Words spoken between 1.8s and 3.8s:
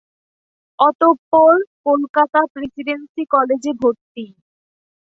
Kolkata Presidency কলেজে